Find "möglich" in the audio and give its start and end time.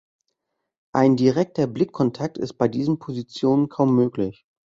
3.93-4.47